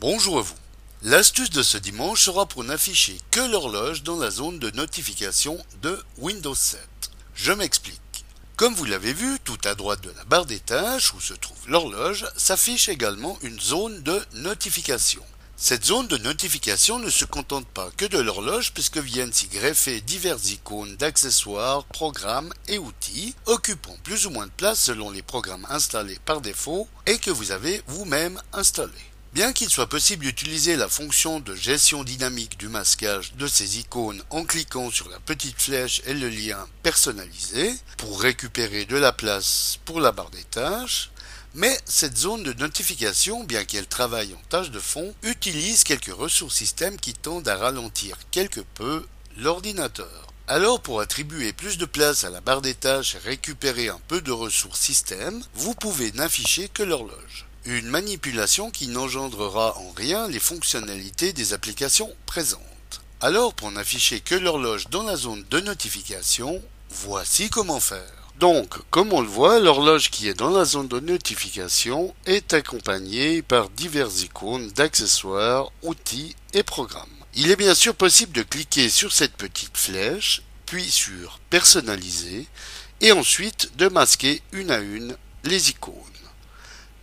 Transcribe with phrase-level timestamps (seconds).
[0.00, 0.54] Bonjour à vous.
[1.02, 6.02] L'astuce de ce dimanche sera pour n'afficher que l'horloge dans la zone de notification de
[6.16, 6.80] Windows 7.
[7.34, 8.24] Je m'explique.
[8.56, 11.68] Comme vous l'avez vu, tout à droite de la barre des tâches où se trouve
[11.68, 15.22] l'horloge s'affiche également une zone de notification.
[15.58, 20.00] Cette zone de notification ne se contente pas que de l'horloge puisque viennent s'y greffer
[20.00, 25.66] diverses icônes d'accessoires, programmes et outils occupant plus ou moins de place selon les programmes
[25.68, 29.09] installés par défaut et que vous avez vous-même installés.
[29.32, 34.20] Bien qu'il soit possible d'utiliser la fonction de gestion dynamique du masquage de ces icônes
[34.30, 39.78] en cliquant sur la petite flèche et le lien personnalisé pour récupérer de la place
[39.84, 41.12] pour la barre des tâches,
[41.54, 46.56] mais cette zone de notification, bien qu'elle travaille en tâche de fond, utilise quelques ressources
[46.56, 50.26] système qui tendent à ralentir quelque peu l'ordinateur.
[50.48, 54.20] Alors pour attribuer plus de place à la barre des tâches et récupérer un peu
[54.20, 57.46] de ressources système, vous pouvez n'afficher que l'horloge.
[57.66, 62.62] Une manipulation qui n'engendrera en rien les fonctionnalités des applications présentes.
[63.20, 68.32] Alors pour n'afficher que l'horloge dans la zone de notification, voici comment faire.
[68.38, 73.42] Donc, comme on le voit, l'horloge qui est dans la zone de notification est accompagnée
[73.42, 77.10] par diverses icônes d'accessoires, outils et programmes.
[77.34, 82.46] Il est bien sûr possible de cliquer sur cette petite flèche, puis sur Personnaliser,
[83.02, 85.94] et ensuite de masquer une à une les icônes.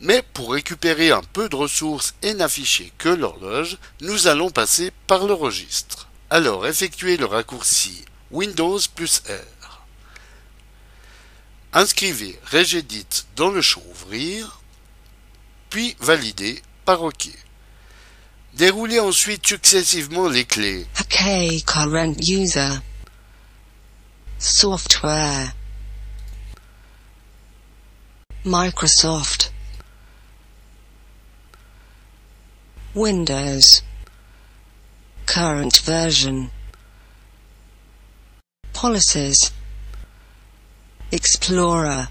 [0.00, 5.26] Mais pour récupérer un peu de ressources et n'afficher que l'horloge, nous allons passer par
[5.26, 6.08] le registre.
[6.30, 9.82] Alors effectuez le raccourci Windows plus R.
[11.72, 13.06] Inscrivez Regedit
[13.36, 14.60] dans le champ Ouvrir,
[15.68, 17.28] puis validez par OK.
[18.54, 22.80] Déroulez ensuite successivement les clés OK current user.
[24.38, 25.54] Software.
[28.44, 29.39] Microsoft.
[32.94, 33.82] Windows.
[35.26, 36.50] Current version.
[38.72, 39.52] Policies.
[41.12, 42.08] Explorer.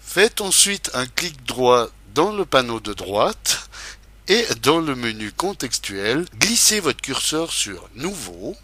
[0.00, 3.68] Faites ensuite un clic droit dans le panneau de droite
[4.28, 8.54] et dans le menu contextuel, glissez votre curseur sur Nouveau,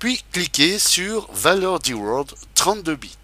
[0.00, 3.16] puis cliquez sur Valeur d'Eword 32 bits.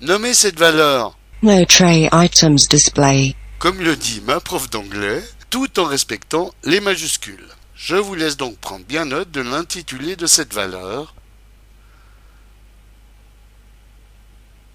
[0.00, 3.36] Nommez cette valeur, No tray items display.
[3.58, 7.48] Comme le dit ma prof d'anglais, tout en respectant les majuscules.
[7.74, 11.14] Je vous laisse donc prendre bien note de l'intitulé de cette valeur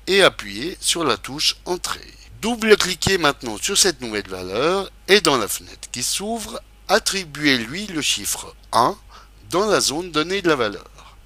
[0.07, 2.13] et appuyez sur la touche Entrée.
[2.41, 8.55] Double-cliquez maintenant sur cette nouvelle valeur et dans la fenêtre qui s'ouvre, attribuez-lui le chiffre
[8.71, 8.97] 1
[9.51, 11.17] dans la zone donnée de la valeur.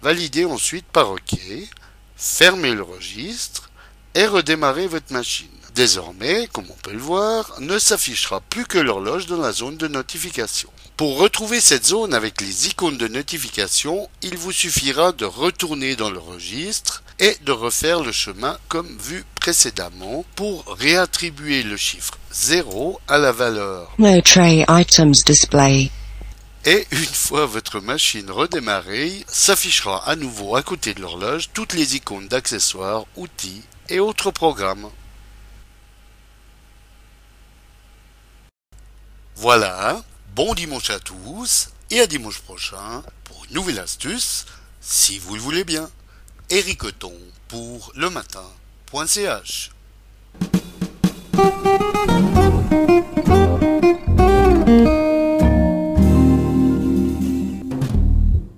[0.00, 1.38] Validez ensuite par OK,
[2.16, 3.70] fermez le registre
[4.14, 5.48] et redémarrez votre machine.
[5.74, 9.88] Désormais, comme on peut le voir, ne s'affichera plus que l'horloge dans la zone de
[9.88, 10.68] notification.
[10.98, 16.10] Pour retrouver cette zone avec les icônes de notification, il vous suffira de retourner dans
[16.10, 23.00] le registre et de refaire le chemin comme vu précédemment pour réattribuer le chiffre 0
[23.08, 23.92] à la valeur.
[23.98, 25.90] No tray items display.
[26.64, 31.96] Et une fois votre machine redémarrée, s'affichera à nouveau à côté de l'horloge toutes les
[31.96, 34.88] icônes d'accessoires, outils et autres programmes.
[39.36, 40.02] Voilà,
[40.34, 44.44] bon dimanche à tous et à dimanche prochain pour une nouvelle astuce,
[44.80, 45.90] si vous le voulez bien.
[46.50, 46.82] Eric
[47.48, 49.70] pour le matin.ch